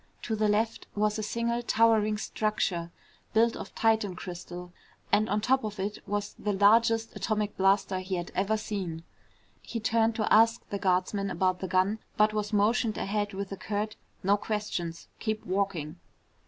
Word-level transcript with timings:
To 0.23 0.35
the 0.35 0.47
left 0.47 0.87
was 0.95 1.19
a 1.19 1.21
single 1.21 1.61
towering 1.61 2.17
structure 2.17 2.89
built 3.33 3.55
of 3.55 3.75
Titan 3.75 4.15
crystal 4.15 4.73
and 5.11 5.29
on 5.29 5.41
top 5.41 5.63
of 5.63 5.79
it 5.79 5.99
was 6.07 6.33
the 6.39 6.53
largest 6.53 7.15
atomic 7.15 7.55
blaster 7.55 7.99
he 7.99 8.15
had 8.15 8.31
ever 8.33 8.57
seen. 8.57 9.03
He 9.61 9.79
turned 9.79 10.15
to 10.15 10.33
ask 10.33 10.67
the 10.69 10.79
guardsman 10.79 11.29
about 11.29 11.59
the 11.59 11.67
gun 11.67 11.99
but 12.17 12.33
was 12.33 12.51
motioned 12.51 12.97
ahead 12.97 13.35
with 13.35 13.51
a 13.51 13.57
curt, 13.57 13.95
"No 14.23 14.37
questions. 14.37 15.07
Keep 15.19 15.45
walking." 15.45 15.97